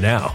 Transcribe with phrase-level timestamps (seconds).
[0.00, 0.34] now.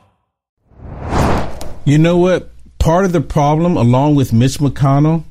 [1.83, 2.51] You know what?
[2.77, 5.23] Part of the problem, along with Mitch McConnell,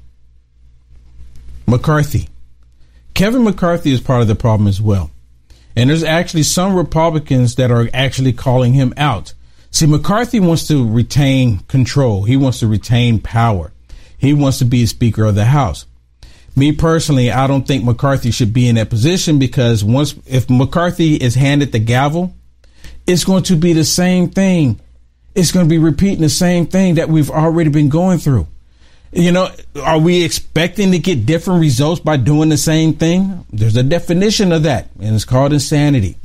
[1.66, 2.28] McCarthy.
[3.14, 5.10] Kevin McCarthy is part of the problem as well.
[5.76, 9.34] And there's actually some Republicans that are actually calling him out.
[9.70, 12.24] See, McCarthy wants to retain control.
[12.24, 13.72] He wants to retain power.
[14.18, 15.86] He wants to be Speaker of the House.
[16.56, 21.14] Me personally, I don't think McCarthy should be in that position because once, if McCarthy
[21.14, 22.34] is handed the gavel,
[23.06, 24.80] it's going to be the same thing.
[25.34, 28.47] It's going to be repeating the same thing that we've already been going through.
[29.12, 29.48] You know,
[29.82, 33.44] are we expecting to get different results by doing the same thing?
[33.53, 36.16] There's a definition of that, and it's called insanity.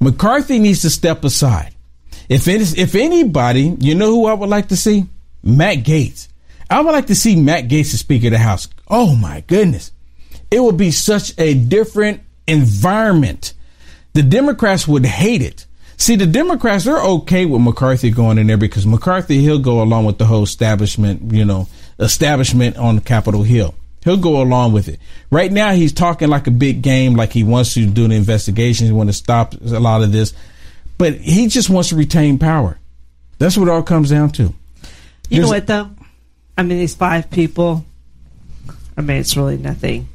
[0.00, 1.74] McCarthy needs to step aside.
[2.28, 5.06] If it is, if anybody, you know who I would like to see?
[5.42, 6.28] Matt Gaetz.
[6.68, 8.68] I would like to see Matt Gaetz as Speaker of the House.
[8.88, 9.90] Oh my goodness.
[10.50, 13.54] It would be such a different environment.
[14.12, 15.66] The Democrats would hate it.
[16.00, 20.06] See, the Democrats, they're okay with McCarthy going in there because McCarthy, he'll go along
[20.06, 21.68] with the whole establishment, you know,
[21.98, 23.74] establishment on Capitol Hill.
[24.02, 24.98] He'll go along with it.
[25.30, 28.86] Right now, he's talking like a big game, like he wants to do an investigation.
[28.86, 30.32] He wants to stop a lot of this,
[30.96, 32.78] but he just wants to retain power.
[33.38, 34.44] That's what it all comes down to.
[34.44, 34.52] You
[35.28, 35.90] There's- know what though?
[36.56, 37.84] I mean, these five people.
[38.96, 40.08] I mean, it's really nothing.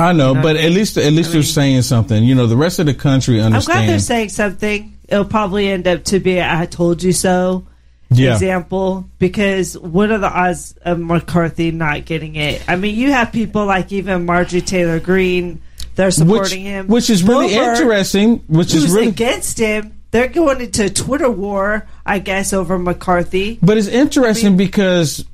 [0.00, 2.24] I know, You know, but at least at least I they're mean- saying something.
[2.24, 3.68] You know, the rest of the country understands.
[3.68, 4.94] I'm glad they're saying something.
[5.08, 7.64] It'll probably end up to be "I told you so"
[8.10, 8.34] Yeah.
[8.34, 12.62] example because what are the odds of McCarthy not getting it?
[12.68, 15.60] I mean, you have people like even Marjorie Taylor Greene.
[15.94, 18.42] They're which, supporting him, which is really interesting.
[18.46, 19.94] Which is really, against him?
[20.10, 23.58] They're going into a Twitter war, I guess, over McCarthy.
[23.62, 25.24] but it's interesting because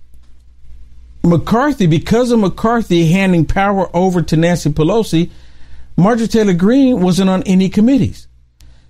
[1.23, 5.31] McCarthy, because of McCarthy handing power over to Nancy Pelosi,
[5.97, 8.27] Marjorie Taylor Greene wasn't on any committees.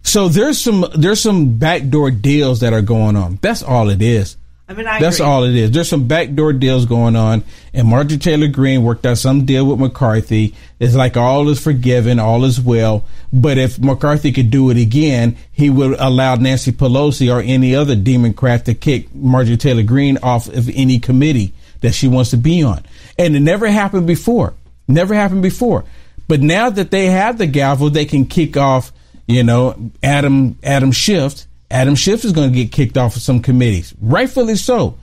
[0.04, 3.38] So there's some there's some backdoor deals that are going on.
[3.42, 4.36] That's all it is.
[4.66, 5.26] I mean, I That's agree.
[5.26, 5.70] all it is.
[5.72, 9.78] There's some backdoor deals going on, and Marjorie Taylor Greene worked out some deal with
[9.78, 10.54] McCarthy.
[10.78, 13.04] It's like all is forgiven, all is well.
[13.30, 17.94] But if McCarthy could do it again, he would allow Nancy Pelosi or any other
[17.94, 22.62] Democrat to kick Marjorie Taylor Greene off of any committee that she wants to be
[22.62, 22.82] on.
[23.18, 24.54] And it never happened before.
[24.88, 25.84] Never happened before.
[26.26, 28.92] But now that they have the gavel, they can kick off,
[29.26, 31.46] you know, Adam Adam Schiff.
[31.70, 34.96] Adam Schiff is going to get kicked off of some committees, rightfully so.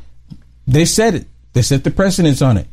[0.68, 1.28] They said it.
[1.54, 2.68] They set the precedence on it.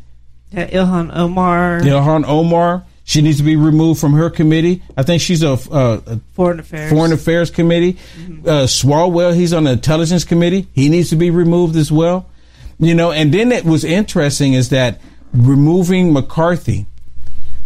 [0.53, 4.83] Yeah, Ilhan Omar, Ilhan Omar, she needs to be removed from her committee.
[4.95, 6.93] I think she's a, uh, a Foreign Affairs.
[6.93, 7.97] Foreign Affairs Committee.
[8.45, 10.69] Uh, Swalwell, he's on the Intelligence Committee.
[10.75, 12.29] He needs to be removed as well.
[12.79, 15.01] You know, and then it was interesting is that
[15.33, 16.87] removing McCarthy,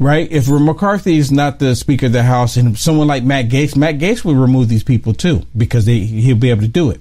[0.02, 0.30] right?
[0.30, 3.98] If McCarthy is not the Speaker of the House and someone like Matt Gaetz, Matt
[3.98, 7.00] Gaetz would remove these people too because they, he'll be able to do it.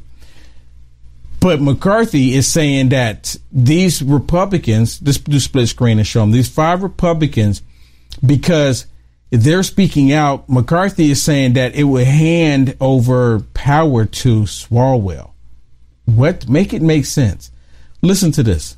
[1.39, 6.47] But McCarthy is saying that these Republicans, this do split screen and show them these
[6.47, 7.63] five Republicans,
[8.23, 8.85] because
[9.31, 10.47] they're speaking out.
[10.47, 15.31] McCarthy is saying that it would hand over power to Swalwell.
[16.05, 17.49] What make it make sense?
[18.03, 18.77] Listen to this.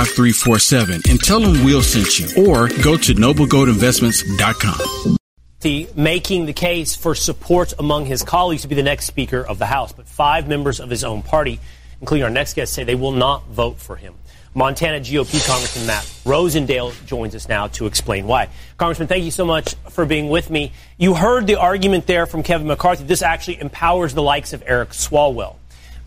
[0.01, 5.17] 877-646-5347 and tell them we'll send you or go to noblegoldinvestments.com.
[5.61, 9.59] the making the case for support among his colleagues to be the next Speaker of
[9.59, 9.91] the House.
[9.91, 11.59] But five members of his own party,
[11.99, 14.15] including our next guest, say they will not vote for him.
[14.53, 18.49] Montana GOP Congressman Matt Rosendale joins us now to explain why.
[18.77, 20.73] Congressman, thank you so much for being with me.
[20.97, 23.05] You heard the argument there from Kevin McCarthy.
[23.05, 25.55] This actually empowers the likes of Eric Swalwell.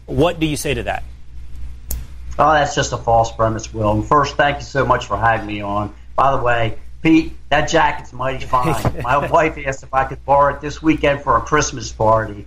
[0.05, 1.05] What do you say to that?
[2.39, 3.93] Oh, that's just a false premise, Will.
[3.93, 5.95] And first, thank you so much for having me on.
[6.17, 9.03] By the way, Pete, that jacket's mighty fine.
[9.03, 12.47] My wife asked if I could borrow it this weekend for a Christmas party.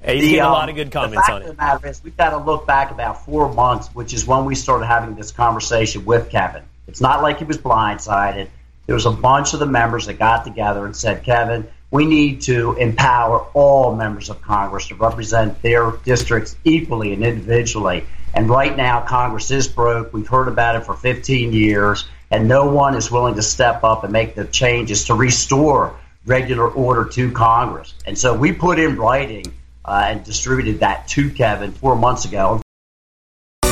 [0.00, 1.50] Hey, The, getting a um, lot of good the comments fact on of it.
[1.50, 4.54] the matter is, we've got to look back about four months, which is when we
[4.54, 6.62] started having this conversation with Kevin.
[6.86, 8.48] It's not like he was blindsided.
[8.86, 12.40] There was a bunch of the members that got together and said, Kevin, we need
[12.40, 18.04] to empower all members of Congress to represent their districts equally and individually.
[18.34, 20.12] And right now, Congress is broke.
[20.12, 24.02] We've heard about it for 15 years, and no one is willing to step up
[24.02, 25.94] and make the changes to restore
[26.26, 27.94] regular order to Congress.
[28.04, 29.44] And so we put in writing
[29.84, 32.63] uh, and distributed that to Kevin four months ago.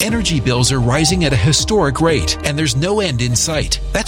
[0.00, 3.78] Energy bills are rising at a historic rate, and there's no end in sight.
[3.92, 4.07] That's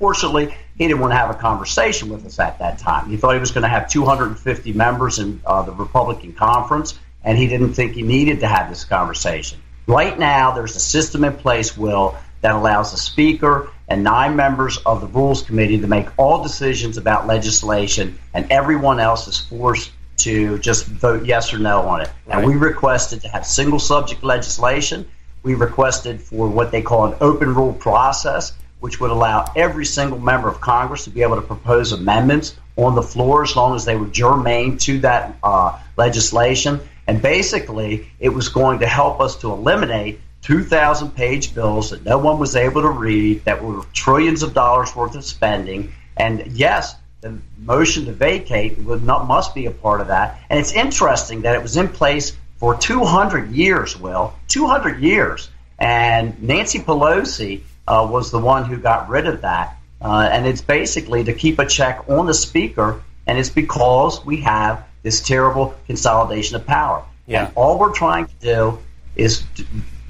[0.00, 3.10] Fortunately, he didn't want to have a conversation with us at that time.
[3.10, 7.36] He thought he was going to have 250 members in uh, the Republican conference, and
[7.36, 9.60] he didn't think he needed to have this conversation.
[9.86, 14.78] Right now, there's a system in place, Will, that allows the Speaker and nine members
[14.78, 19.90] of the Rules Committee to make all decisions about legislation, and everyone else is forced
[20.18, 22.10] to just vote yes or no on it.
[22.24, 22.38] Right.
[22.38, 25.06] And we requested to have single subject legislation.
[25.42, 30.18] We requested for what they call an open rule process which would allow every single
[30.18, 33.84] member of Congress to be able to propose amendments on the floor as long as
[33.84, 36.80] they were germane to that uh, legislation.
[37.06, 42.18] And basically, it was going to help us to eliminate 2,000 page bills that no
[42.18, 45.92] one was able to read, that were trillions of dollars worth of spending.
[46.16, 50.40] And yes, the motion to vacate would not, must be a part of that.
[50.48, 55.50] And it's interesting that it was in place for 200 years, Will, 200 years.
[55.78, 59.76] And Nancy Pelosi uh, was the one who got rid of that.
[60.00, 64.38] Uh, and it's basically to keep a check on the speaker, and it's because we
[64.38, 67.04] have this terrible consolidation of power.
[67.26, 67.46] Yeah.
[67.46, 68.78] And all we're trying to do
[69.16, 69.42] is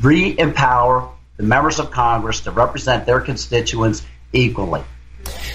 [0.01, 4.83] re empower the members of Congress to represent their constituents equally.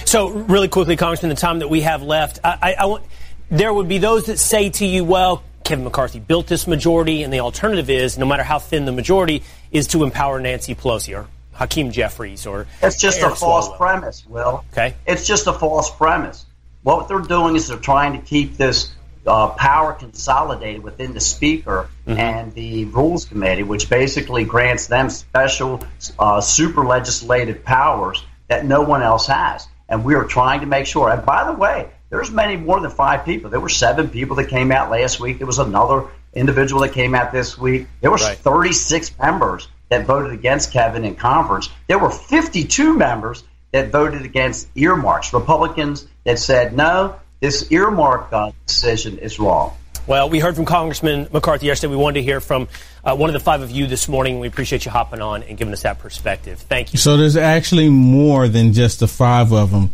[0.04, 3.04] So, really quickly, Congressman, the time that we have left, I, I, I want,
[3.50, 7.32] there would be those that say to you, well, Kevin McCarthy built this majority, and
[7.32, 11.28] the alternative is, no matter how thin the majority, is to empower Nancy Pelosi or
[11.56, 13.78] Hakeem Jeffries or it's just Eric a false Swalwell.
[13.78, 14.26] premise.
[14.28, 14.94] Will Okay.
[15.08, 16.46] it's just a false premise.
[16.84, 18.92] What they're doing is they're trying to keep this
[19.26, 22.20] uh, power consolidated within the speaker Mm-hmm.
[22.20, 25.82] and the rules committee, which basically grants them special
[26.20, 29.68] uh, super legislative powers that no one else has.
[29.90, 31.10] And we are trying to make sure.
[31.10, 33.50] And by the way, there's many more than five people.
[33.50, 35.40] There were seven people that came out last week.
[35.40, 36.04] There was another
[36.36, 37.88] individual that came out this week.
[38.02, 38.38] There was Right.
[38.38, 41.70] 36 members that voted against Kevin in conference.
[41.88, 45.34] There were 52 members that voted against earmarks.
[45.34, 49.76] Republicans that said no, this earmark uh, decision is wrong.
[50.08, 51.92] Well, we heard from Congressman McCarthy yesterday.
[51.92, 52.68] We wanted to hear from
[53.04, 54.40] uh, one of the five of you this morning.
[54.40, 56.60] We appreciate you hopping on and giving us that perspective.
[56.60, 57.00] Thank you.
[57.00, 59.92] So there's actually more than just the five of them.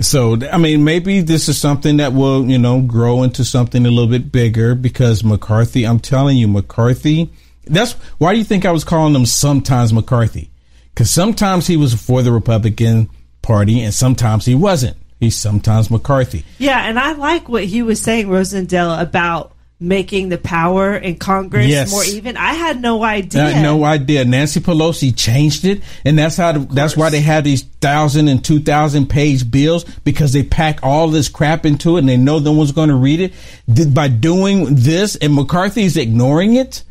[0.00, 3.90] So, I mean, maybe this is something that will, you know, grow into something a
[3.90, 7.30] little bit bigger because McCarthy, I'm telling you, McCarthy,
[7.64, 10.50] that's why do you think I was calling him sometimes McCarthy?
[10.94, 13.08] Because sometimes he was for the Republican
[13.42, 14.96] Party and sometimes he wasn't.
[15.20, 16.44] He's sometimes McCarthy.
[16.58, 21.66] Yeah, and I like what he was saying, Rosendale, about making the power in Congress
[21.66, 21.90] Yes.
[21.90, 22.36] more even.
[22.36, 23.44] I had no idea.
[23.44, 24.24] I had no idea.
[24.24, 26.52] Nancy Pelosi changed it, and that's how.
[26.52, 31.08] That's why they have these thousand and two thousand page bills because they pack all
[31.08, 33.94] this crap into it, and they know no one's going to read it.
[33.94, 36.82] By doing this, and McCarthy's ignoring it,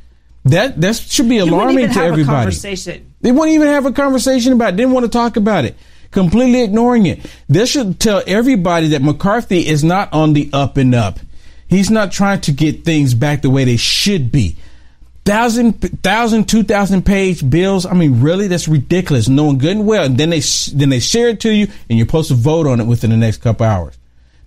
[0.46, 2.36] that that should be alarming even to have a everybody.
[2.36, 3.14] conversation.
[3.22, 4.78] They wouldn't even have a conversation about it.
[4.78, 5.76] Didn't want to talk about it.
[6.12, 7.20] Completely ignoring it.
[7.48, 11.20] This should tell everybody that McCarthy is not on the up and up.
[11.68, 14.56] He's not trying to get things back the way they should be.
[15.26, 17.86] Thousand, thousand, two thousand page bills.
[17.86, 19.28] I mean, really, that's ridiculous.
[19.30, 20.40] Knowing good and well, and then they
[20.74, 23.18] then they share it to you, and you're supposed to vote on it within the
[23.18, 23.96] next couple hours.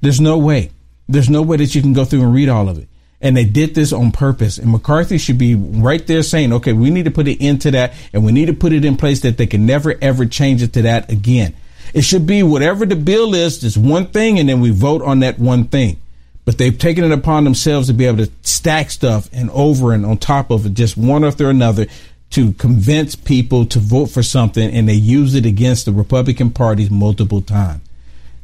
[0.00, 0.72] There's no way.
[1.08, 2.88] There's no way that you can go through and read all of it.
[3.22, 4.58] And they did this on purpose.
[4.58, 7.70] And McCarthy should be right there saying, okay, we need to put an end to
[7.70, 10.60] that and we need to put it in place that they can never ever change
[10.60, 11.54] it to that again.
[11.94, 15.20] It should be whatever the bill is, just one thing, and then we vote on
[15.20, 16.00] that one thing.
[16.44, 20.04] But they've taken it upon themselves to be able to stack stuff and over and
[20.04, 21.86] on top of it, just one after another,
[22.30, 26.90] to convince people to vote for something, and they use it against the Republican parties
[26.90, 27.82] multiple times.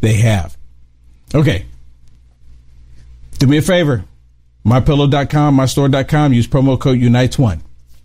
[0.01, 0.57] They have.
[1.35, 1.65] Okay.
[3.39, 4.05] Do me a favor.
[4.69, 6.33] MyPillow.com, MyStore.com.
[6.33, 7.61] Use promo code UNITES1.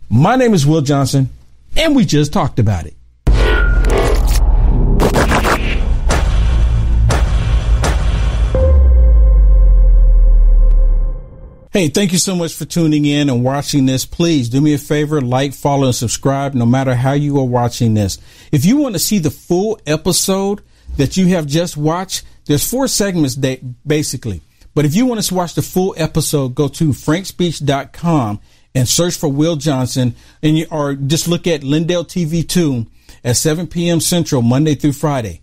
[0.10, 1.29] My name is Will Johnson,
[1.75, 2.96] and we just talked about it.
[11.74, 14.05] Hey, thank you so much for tuning in and watching this.
[14.05, 17.96] Please do me a favor, like, follow, and subscribe no matter how you are watching
[17.96, 18.20] this.
[18.51, 20.62] If you want to see the full episode
[20.98, 24.41] that you have just watched, there's four segments da- basically.
[24.73, 28.39] But if you want to watch the full episode, go to frankspeech.com
[28.75, 32.87] and search for Will Johnson and you, or just look at Lindell TV 2
[33.23, 33.99] at 7 p.m.
[33.99, 35.41] Central, Monday through Friday.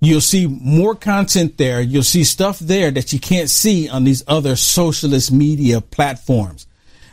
[0.00, 1.80] You'll see more content there.
[1.80, 6.66] You'll see stuff there that you can't see on these other socialist media platforms.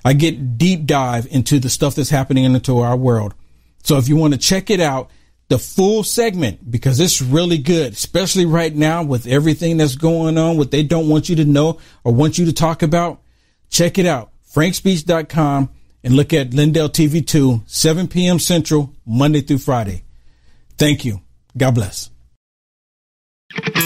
[0.04, 3.34] I get deep dive into the stuff that's happening into our world.
[3.84, 5.10] So if you want to check it out,
[5.52, 10.56] the full segment, because it's really good, especially right now with everything that's going on,
[10.56, 13.22] what they don't want you to know or want you to talk about,
[13.70, 14.32] check it out.
[14.56, 15.70] frankspeech.com
[16.06, 18.40] and look at Lindell TV 2, 7 p.m.
[18.40, 20.06] Central, Monday through Friday.
[20.78, 21.20] Thank you.
[21.58, 22.11] God bless.